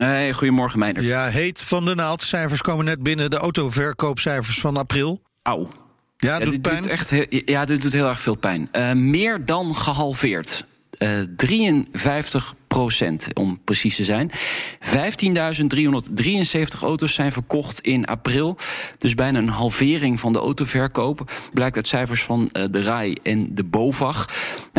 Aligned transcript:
Hey, 0.00 0.32
goedemorgen 0.32 0.78
Meijnerd. 0.78 1.06
Ja, 1.06 1.26
heet 1.26 1.60
van 1.60 1.84
de 1.84 1.94
naald. 1.94 2.22
Cijfers 2.22 2.62
komen 2.62 2.84
net 2.84 3.02
binnen. 3.02 3.30
De 3.30 3.36
autoverkoopcijfers 3.36 4.60
van 4.60 4.76
april. 4.76 5.22
Auw. 5.42 5.68
Ja, 6.16 6.38
Ja, 6.38 6.38
doet 6.38 6.50
dit 6.52 6.62
pijn. 6.62 6.82
doet 6.82 6.90
echt 6.90 7.14
ja, 7.28 7.64
dit 7.64 7.82
doet 7.82 7.92
heel 7.92 8.08
erg 8.08 8.20
veel 8.20 8.36
pijn. 8.36 8.68
Eh, 8.72 8.92
meer 8.92 9.44
dan 9.44 9.74
gehalveerd. 9.74 10.64
Eh 10.98 11.18
53 11.36 12.54
procent, 12.66 13.28
om 13.34 13.60
precies 13.64 13.96
te 13.96 14.04
zijn. 14.04 14.30
15.373 14.80 16.82
auto's 16.82 17.14
zijn 17.14 17.32
verkocht 17.32 17.80
in 17.80 18.06
april. 18.06 18.56
Dus 18.98 19.14
bijna 19.14 19.38
een 19.38 19.48
halvering 19.48 20.20
van 20.20 20.32
de 20.32 20.38
autoverkoop. 20.38 21.30
Blijkt 21.52 21.76
uit 21.76 21.88
cijfers 21.88 22.22
van 22.22 22.48
eh, 22.52 22.64
de 22.70 22.82
RAI 22.82 23.16
en 23.22 23.54
de 23.54 23.64
BOVAG. 23.64 24.26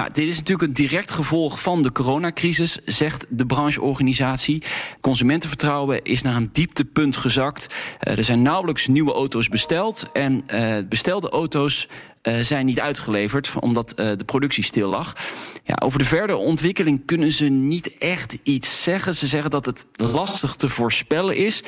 Nou, 0.02 0.14
dit 0.14 0.28
is 0.28 0.38
natuurlijk 0.38 0.68
een 0.68 0.74
direct 0.74 1.12
gevolg 1.12 1.62
van 1.62 1.84
de 1.84 1.92
coronacrisis, 1.92 2.78
zegt 2.86 3.26
de 3.30 3.46
brancheorganisatie. 3.46 4.64
Consumentenvertrouwen 5.02 6.04
is 6.04 6.22
naar 6.22 6.36
een 6.36 6.50
dieptepunt 6.52 7.16
gezakt. 7.16 7.76
Eh, 8.00 8.18
er 8.18 8.24
zijn 8.24 8.42
nauwelijks 8.42 8.88
nieuwe 8.88 9.14
auto's 9.14 9.50
besteld. 9.50 10.10
En 10.14 10.44
eh, 10.48 10.78
bestelde 10.90 11.30
auto's 11.30 11.88
eh, 12.22 12.40
zijn 12.40 12.66
niet 12.66 12.80
uitgeleverd, 12.80 13.54
omdat 13.60 13.94
de 13.96 14.24
productie 14.26 14.64
stil 14.64 14.90
lag. 14.90 15.16
Ja, 15.64 15.76
over 15.84 16.00
de 16.00 16.06
verdere 16.06 16.38
ontwikkeling 16.38 17.06
kunnen 17.06 17.32
ze 17.32 17.46
niet 17.46 17.98
echt 17.98 18.38
iets 18.44 18.84
zeggen. 18.84 19.16
Ze 19.16 19.28
zeggen 19.28 19.52
dat 19.52 19.66
het 19.66 19.86
lastig 19.94 20.56
te 20.56 20.70
voorspellen 20.70 21.36
is. 21.36 21.64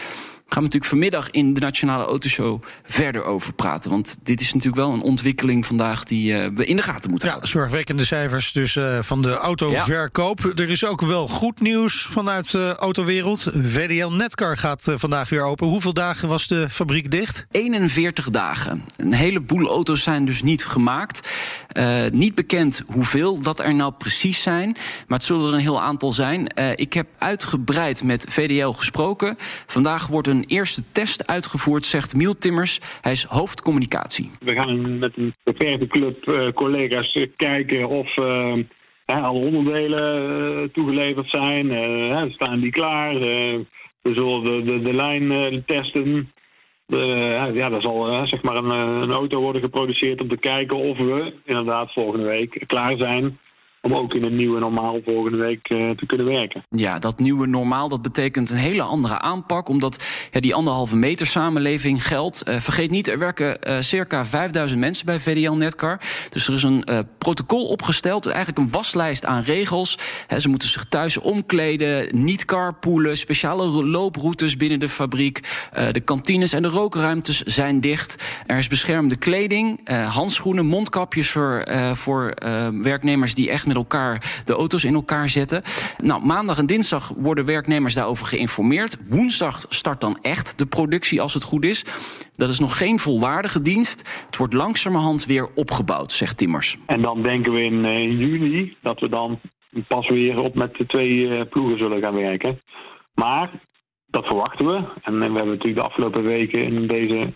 Gaan 0.53 0.63
we 0.63 0.69
natuurlijk 0.69 1.01
vanmiddag 1.01 1.31
in 1.31 1.53
de 1.53 1.59
Nationale 1.59 2.05
Autoshow 2.05 2.63
verder 2.83 3.23
over 3.23 3.53
praten. 3.53 3.91
Want 3.91 4.17
dit 4.23 4.41
is 4.41 4.53
natuurlijk 4.53 4.83
wel 4.83 4.93
een 4.93 5.01
ontwikkeling 5.01 5.65
vandaag 5.65 6.03
die 6.03 6.37
eh, 6.37 6.49
we 6.55 6.65
in 6.65 6.75
de 6.75 6.81
gaten 6.81 7.09
moeten 7.09 7.27
Ja, 7.27 7.33
houden. 7.33 7.51
zorgwekkende 7.51 8.05
cijfers 8.05 8.51
dus 8.51 8.75
eh, 8.75 8.97
van 9.01 9.21
de 9.21 9.33
autoverkoop. 9.33 10.39
Er 10.55 10.69
is 10.69 10.85
ook 10.85 11.01
wel 11.01 11.27
goed 11.27 11.59
nieuws 11.59 12.01
vanuit 12.01 12.51
de 12.51 12.75
autowereld. 12.79 13.47
VDL 13.53 14.07
Netcar 14.07 14.57
gaat 14.57 14.87
eh, 14.87 14.95
vandaag 14.97 15.29
weer 15.29 15.43
open. 15.43 15.67
Hoeveel 15.67 15.93
dagen 15.93 16.29
was 16.29 16.47
de 16.47 16.69
fabriek 16.69 17.11
dicht? 17.11 17.45
41 17.51 18.29
dagen. 18.29 18.83
Een 18.97 19.13
heleboel 19.13 19.67
auto's 19.67 20.03
zijn 20.03 20.25
dus 20.25 20.43
niet 20.43 20.65
gemaakt. 20.65 21.29
Niet 22.11 22.35
bekend 22.35 22.83
hoeveel 22.87 23.39
dat 23.39 23.59
er 23.59 23.75
nou 23.75 23.93
precies 23.97 24.41
zijn. 24.41 24.71
Maar 25.07 25.17
het 25.17 25.27
zullen 25.27 25.47
er 25.47 25.53
een 25.53 25.59
heel 25.59 25.81
aantal 25.81 26.11
zijn. 26.11 26.47
Ik 26.75 26.93
heb 26.93 27.07
uitgebreid 27.17 28.03
met 28.03 28.25
VDL 28.29 28.69
gesproken. 28.69 29.37
Vandaag 29.65 30.07
wordt 30.07 30.27
een 30.27 30.42
eerste 30.47 30.83
test 30.91 31.27
uitgevoerd, 31.27 31.85
zegt 31.85 32.15
Miel 32.15 32.37
Timmers. 32.37 32.79
Hij 33.01 33.11
is 33.11 33.23
hoofdcommunicatie. 33.23 34.31
We 34.39 34.53
gaan 34.53 34.99
met 34.99 35.17
een 35.17 35.35
beperkte 35.43 35.87
club 35.87 36.27
eh, 36.27 36.51
collega's 36.53 37.27
kijken 37.35 37.87
of 37.87 38.17
eh, 39.05 39.23
alle 39.23 39.39
onderdelen 39.39 40.61
eh, 40.63 40.69
toegeleverd 40.73 41.29
zijn. 41.29 42.31
Staan 42.31 42.59
die 42.59 42.71
klaar? 42.71 43.19
We 43.19 44.13
zullen 44.13 44.43
de, 44.43 44.63
de, 44.63 44.81
de 44.81 44.93
lijn 44.93 45.63
testen. 45.65 46.31
Eh, 46.87 47.55
ja, 47.55 47.71
er 47.71 47.81
zal 47.81 48.27
zeg 48.27 48.41
maar 48.41 48.55
een, 48.55 48.69
een 48.69 49.11
auto 49.11 49.41
worden 49.41 49.61
geproduceerd 49.61 50.21
om 50.21 50.29
te 50.29 50.37
kijken 50.37 50.77
of 50.77 50.97
we 50.97 51.33
inderdaad 51.45 51.93
volgende 51.93 52.25
week 52.25 52.63
klaar 52.67 52.97
zijn 52.97 53.39
om 53.83 53.95
ook 53.95 54.13
in 54.13 54.23
een 54.23 54.35
nieuwe 54.35 54.59
normaal 54.59 54.99
volgende 55.05 55.37
week 55.37 55.67
eh, 55.67 55.89
te 55.89 56.05
kunnen 56.05 56.25
werken. 56.25 56.63
Ja, 56.69 56.99
dat 56.99 57.19
nieuwe 57.19 57.47
normaal, 57.47 57.89
dat 57.89 58.01
betekent 58.01 58.49
een 58.49 58.57
hele 58.57 58.81
andere 58.81 59.19
aanpak... 59.19 59.67
omdat 59.69 60.03
die 60.31 60.55
anderhalve 60.55 60.95
meter 60.95 61.27
samenleving 61.27 62.07
geldt. 62.07 62.41
Eh, 62.41 62.59
vergeet 62.59 62.91
niet, 62.91 63.07
er 63.07 63.19
werken 63.19 63.61
eh, 63.61 63.79
circa 63.79 64.25
5000 64.25 64.79
mensen 64.79 65.05
bij 65.05 65.19
VDL 65.19 65.51
Netcar. 65.51 65.99
Dus 66.29 66.47
er 66.47 66.53
is 66.53 66.63
een 66.63 66.85
protocol 67.17 67.65
opgesteld, 67.65 68.25
eigenlijk 68.27 68.57
een 68.57 68.71
waslijst 68.71 69.25
aan 69.25 69.41
regels. 69.41 69.97
Ze 70.37 70.49
moeten 70.49 70.69
zich 70.69 70.85
thuis 70.85 71.17
omkleden, 71.17 72.23
niet 72.23 72.45
carpoolen... 72.45 73.17
speciale 73.17 73.65
ro- 73.65 73.85
looproutes 73.85 74.57
binnen 74.57 74.79
de 74.79 74.89
fabriek. 74.89 75.67
De 75.91 76.01
kantines 76.01 76.53
en 76.53 76.61
de 76.61 76.67
rookruimtes 76.67 77.41
zijn 77.41 77.79
dicht. 77.81 78.23
Er 78.45 78.57
is 78.57 78.67
beschermde 78.67 79.15
kleding, 79.15 79.89
handschoenen, 79.89 80.65
mondkapjes... 80.65 81.29
voor, 81.29 81.67
voor 81.93 82.33
werknemers 82.81 83.33
die 83.33 83.49
echt 83.49 83.65
elkaar 83.75 84.41
de 84.45 84.53
auto's 84.53 84.83
in 84.83 84.93
elkaar 84.93 85.29
zetten. 85.29 85.61
Nou, 86.03 86.25
maandag 86.25 86.57
en 86.57 86.65
dinsdag 86.65 87.13
worden 87.17 87.45
werknemers 87.45 87.93
daarover 87.93 88.25
geïnformeerd. 88.25 88.97
Woensdag 89.09 89.65
start 89.69 90.01
dan 90.01 90.17
echt 90.21 90.57
de 90.57 90.65
productie 90.65 91.21
als 91.21 91.33
het 91.33 91.43
goed 91.43 91.65
is. 91.65 91.85
Dat 92.35 92.49
is 92.49 92.59
nog 92.59 92.77
geen 92.77 92.99
volwaardige 92.99 93.61
dienst. 93.61 94.25
Het 94.25 94.37
wordt 94.37 94.53
langzamerhand 94.53 95.25
weer 95.25 95.49
opgebouwd, 95.55 96.11
zegt 96.11 96.37
Timmers. 96.37 96.77
En 96.85 97.01
dan 97.01 97.21
denken 97.21 97.53
we 97.53 97.61
in 97.61 97.85
eh, 97.85 98.19
juni 98.19 98.77
dat 98.81 98.99
we 98.99 99.09
dan 99.09 99.39
pas 99.87 100.09
weer 100.09 100.37
op 100.37 100.55
met 100.55 100.75
de 100.75 100.85
twee 100.85 101.37
eh, 101.37 101.49
ploegen 101.49 101.77
zullen 101.77 102.01
gaan 102.01 102.15
werken. 102.15 102.61
Maar 103.13 103.51
dat 104.07 104.25
verwachten 104.25 104.65
we. 104.65 104.75
En, 105.01 105.13
eh, 105.13 105.29
we 105.29 105.35
hebben 105.35 105.47
natuurlijk 105.47 105.75
de 105.75 105.87
afgelopen 105.87 106.23
weken 106.23 106.63
in 106.63 106.87
deze 106.87 107.33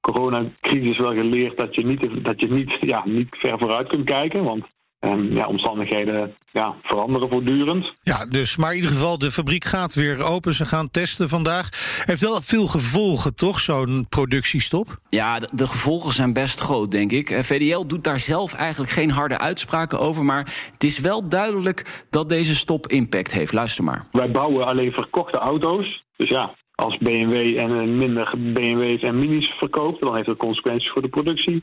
coronacrisis 0.00 0.98
wel 0.98 1.14
geleerd 1.14 1.56
dat 1.56 1.74
je 1.74 1.84
niet, 1.84 2.24
dat 2.24 2.40
je 2.40 2.48
niet, 2.50 2.76
ja, 2.80 3.02
niet 3.04 3.28
ver 3.30 3.58
vooruit 3.58 3.88
kunt 3.88 4.04
kijken. 4.04 4.44
Want 4.44 4.64
eh, 5.04 5.36
ja, 5.36 5.46
omstandigheden 5.46 6.34
ja, 6.52 6.74
veranderen 6.82 7.28
voortdurend. 7.28 7.92
Ja, 8.02 8.26
dus, 8.26 8.56
maar 8.56 8.70
in 8.70 8.76
ieder 8.76 8.90
geval, 8.90 9.18
de 9.18 9.30
fabriek 9.30 9.64
gaat 9.64 9.94
weer 9.94 10.22
open. 10.24 10.54
Ze 10.54 10.64
gaan 10.64 10.90
testen 10.90 11.28
vandaag. 11.28 11.68
Heeft 12.04 12.20
wel 12.20 12.40
veel 12.40 12.66
gevolgen, 12.66 13.34
toch, 13.34 13.60
zo'n 13.60 14.06
productiestop? 14.08 14.86
Ja, 15.08 15.38
de, 15.38 15.48
de 15.52 15.66
gevolgen 15.66 16.12
zijn 16.12 16.32
best 16.32 16.60
groot, 16.60 16.90
denk 16.90 17.12
ik. 17.12 17.30
Eh, 17.30 17.42
VDL 17.42 17.86
doet 17.86 18.04
daar 18.04 18.18
zelf 18.18 18.54
eigenlijk 18.54 18.92
geen 18.92 19.10
harde 19.10 19.38
uitspraken 19.38 20.00
over. 20.00 20.24
Maar 20.24 20.70
het 20.72 20.84
is 20.84 20.98
wel 20.98 21.28
duidelijk 21.28 22.06
dat 22.10 22.28
deze 22.28 22.54
stop 22.54 22.86
impact 22.86 23.32
heeft. 23.32 23.52
Luister 23.52 23.84
maar. 23.84 24.04
Wij 24.12 24.30
bouwen 24.30 24.66
alleen 24.66 24.92
verkochte 24.92 25.36
auto's. 25.36 26.04
Dus 26.16 26.28
ja, 26.28 26.54
als 26.74 26.98
BMW 26.98 27.58
en 27.58 27.70
eh, 27.70 27.86
minder 27.86 28.34
BMW's 28.38 29.02
en 29.02 29.18
minis 29.18 29.46
verkoopt, 29.46 30.00
dan 30.00 30.14
heeft 30.14 30.26
dat 30.26 30.36
consequenties 30.36 30.90
voor 30.90 31.02
de 31.02 31.08
productie. 31.08 31.62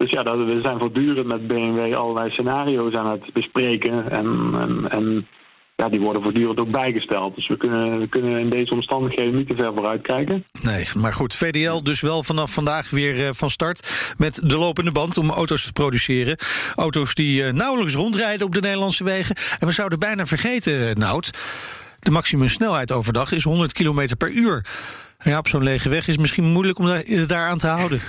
Dus 0.00 0.10
ja, 0.10 0.22
dat, 0.22 0.36
we 0.36 0.60
zijn 0.62 0.78
voortdurend 0.78 1.26
met 1.26 1.46
BMW 1.46 1.94
allerlei 1.94 2.30
scenario's 2.30 2.94
aan 2.94 3.10
het 3.10 3.32
bespreken. 3.32 4.10
En, 4.10 4.54
en, 4.88 5.26
ja, 5.76 5.88
die 5.88 6.00
worden 6.00 6.22
voortdurend 6.22 6.58
ook 6.58 6.70
bijgesteld. 6.70 7.34
Dus 7.34 7.48
we 7.48 7.56
kunnen, 7.56 7.98
we 7.98 8.08
kunnen 8.08 8.40
in 8.40 8.50
deze 8.50 8.72
omstandigheden 8.72 9.36
niet 9.36 9.48
te 9.48 9.54
ver 9.54 9.72
vooruit 9.72 10.02
kijken. 10.02 10.44
Nee, 10.62 10.84
maar 10.94 11.12
goed, 11.12 11.34
VDL 11.34 11.82
dus 11.82 12.00
wel 12.00 12.22
vanaf 12.22 12.52
vandaag 12.52 12.90
weer 12.90 13.26
eh, 13.26 13.28
van 13.32 13.50
start 13.50 14.14
met 14.16 14.40
de 14.44 14.56
lopende 14.56 14.92
band 14.92 15.18
om 15.18 15.30
auto's 15.30 15.64
te 15.64 15.72
produceren. 15.72 16.36
Auto's 16.74 17.14
die 17.14 17.44
eh, 17.44 17.52
nauwelijks 17.52 17.94
rondrijden 17.94 18.46
op 18.46 18.54
de 18.54 18.60
Nederlandse 18.60 19.04
wegen. 19.04 19.36
En 19.58 19.66
we 19.66 19.72
zouden 19.72 19.98
bijna 19.98 20.26
vergeten, 20.26 20.88
eh, 20.88 20.94
Nout, 20.94 21.30
de 21.98 22.10
maximumsnelheid 22.10 22.92
overdag 22.92 23.32
is 23.32 23.44
100 23.44 23.72
km 23.72 24.16
per 24.18 24.30
uur. 24.30 24.64
Ja, 25.22 25.38
op 25.38 25.48
zo'n 25.48 25.62
lege 25.62 25.88
weg 25.88 26.08
is 26.08 26.16
misschien 26.16 26.44
moeilijk 26.44 26.78
om 26.78 26.86
daar, 26.86 27.04
daar 27.26 27.48
aan 27.48 27.58
te 27.58 27.66
houden. 27.66 28.00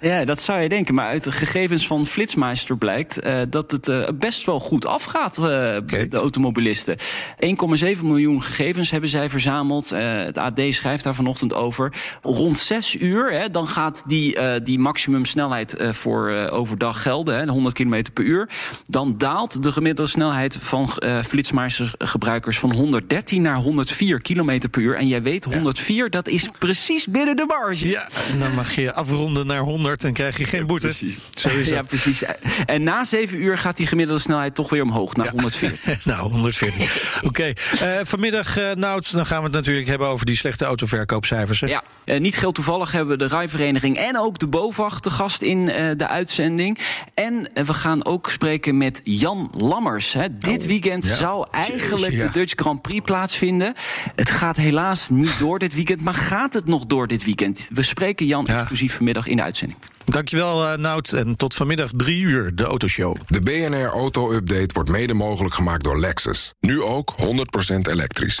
Ja, 0.00 0.24
dat 0.24 0.40
zou 0.40 0.60
je 0.60 0.68
denken. 0.68 0.94
Maar 0.94 1.06
uit 1.06 1.24
de 1.24 1.32
gegevens 1.32 1.86
van 1.86 2.06
Flitsmeister 2.06 2.78
blijkt 2.78 3.20
eh, 3.20 3.40
dat 3.48 3.70
het 3.70 3.88
eh, 3.88 4.08
best 4.14 4.46
wel 4.46 4.60
goed 4.60 4.86
afgaat, 4.86 5.38
bij 5.40 6.08
de 6.08 6.16
automobilisten. 6.16 6.96
1,7 6.98 8.04
miljoen 8.04 8.42
gegevens 8.42 8.90
hebben 8.90 9.10
zij 9.10 9.28
verzameld. 9.28 9.90
Het 9.90 10.38
AD 10.38 10.60
schrijft 10.70 11.04
daar 11.04 11.14
vanochtend 11.14 11.54
over. 11.54 11.92
Rond 12.22 12.58
6 12.58 12.94
uur, 12.94 13.32
hè, 13.32 13.50
dan 13.50 13.66
gaat 13.66 14.02
die, 14.06 14.60
die 14.62 14.78
maximumsnelheid 14.78 15.76
voor 15.78 16.48
overdag 16.50 17.02
gelden, 17.02 17.38
hè, 17.38 17.44
de 17.44 17.52
100 17.52 17.74
km 17.74 18.02
per 18.12 18.24
uur. 18.24 18.48
Dan 18.84 19.14
daalt 19.18 19.62
de 19.62 19.72
gemiddelde 19.72 20.10
snelheid 20.10 20.56
van 20.56 20.88
Flitsmeister 21.24 21.92
gebruikers 21.98 22.58
van 22.58 22.74
113 22.74 23.42
naar 23.42 23.56
104 23.56 24.20
km 24.20 24.68
per 24.70 24.82
uur. 24.82 24.96
En 24.96 25.08
jij 25.08 25.22
weet, 25.22 25.44
104, 25.44 26.07
dat 26.10 26.28
is 26.28 26.48
precies 26.58 27.06
binnen 27.06 27.36
de 27.36 27.44
marge. 27.46 27.88
Ja, 27.88 28.08
en 28.32 28.38
dan 28.38 28.54
mag 28.54 28.74
je 28.74 28.94
afronden 28.94 29.46
naar 29.46 29.60
100 29.60 30.04
en 30.04 30.12
krijg 30.12 30.38
je 30.38 30.44
geen 30.44 30.66
boete. 30.66 30.92
Zo 31.34 31.48
is 31.48 31.68
Ja, 31.68 31.76
dat. 31.76 31.88
precies. 31.88 32.22
En 32.66 32.82
na 32.82 33.04
7 33.04 33.42
uur 33.42 33.58
gaat 33.58 33.76
die 33.76 33.86
gemiddelde 33.86 34.20
snelheid 34.22 34.54
toch 34.54 34.70
weer 34.70 34.82
omhoog 34.82 35.16
naar 35.16 35.26
Ja. 35.26 35.32
140. 35.32 36.04
nou, 36.04 36.30
114. 36.30 36.86
Oké, 37.22 37.52
eh, 37.80 37.90
vanmiddag, 38.02 38.56
eh 38.56 38.72
Nout, 38.74 39.12
dan 39.12 39.26
gaan 39.26 39.38
we 39.38 39.44
het 39.44 39.52
natuurlijk 39.52 39.86
hebben 39.88 40.08
over 40.08 40.26
die 40.26 40.36
slechte 40.36 40.64
autoverkoopcijfers. 40.64 41.60
Hè? 41.60 41.66
Ja, 41.66 41.82
eh, 42.04 42.20
niet 42.20 42.34
geheel 42.34 42.52
toevallig 42.52 42.92
hebben 42.92 43.18
we 43.18 43.28
de 43.28 43.34
rijvereniging 43.36 43.96
en 43.96 44.18
ook 44.18 44.38
de 44.38 44.46
BOVAG 44.46 45.00
te 45.00 45.10
gast 45.10 45.42
in 45.42 45.68
eh, 45.68 45.90
de 45.96 46.06
uitzending. 46.08 46.78
En 47.14 47.50
we 47.54 47.74
gaan 47.74 48.04
ook 48.04 48.30
spreken 48.30 48.76
met 48.76 49.00
Jan 49.04 49.50
Lammers. 49.56 50.12
Hè. 50.12 50.38
Dit 50.38 50.66
weekend 50.66 51.06
ja. 51.06 51.14
zou 51.14 51.46
eigenlijk 51.50 51.98
Jezus, 51.98 52.14
ja. 52.14 52.26
de 52.26 52.32
Dutch 52.32 52.52
Grand 52.56 52.82
Prix 52.82 53.04
plaatsvinden. 53.04 53.74
Het 54.14 54.30
gaat 54.30 54.56
helaas 54.56 55.08
niet 55.10 55.38
door 55.38 55.58
dit 55.58 55.74
weekend. 55.74 55.97
Weekend, 55.98 56.28
maar 56.28 56.38
gaat 56.38 56.54
het 56.54 56.66
nog 56.66 56.86
door 56.86 57.06
dit 57.06 57.24
weekend? 57.24 57.68
We 57.72 57.82
spreken 57.82 58.26
Jan 58.26 58.46
exclusief 58.46 58.94
vanmiddag 58.94 59.26
in 59.26 59.36
de 59.36 59.42
uitzending. 59.42 59.78
Dankjewel, 60.04 60.72
uh, 60.72 60.76
Nout. 60.76 61.12
En 61.12 61.34
tot 61.34 61.54
vanmiddag 61.54 61.90
drie 61.96 62.20
uur, 62.20 62.54
de 62.54 62.64
Autoshow. 62.64 63.16
De 63.26 63.40
BNR 63.40 63.86
Auto 63.86 64.32
Update 64.32 64.72
wordt 64.72 64.90
mede 64.90 65.14
mogelijk 65.14 65.54
gemaakt 65.54 65.84
door 65.84 65.98
Lexus. 66.00 66.52
Nu 66.60 66.82
ook 66.82 67.14
100% 67.16 67.88
elektrisch. 67.90 68.40